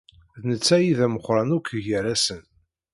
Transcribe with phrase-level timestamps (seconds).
[0.41, 2.43] D netta ay d ameqran akk gar-asen.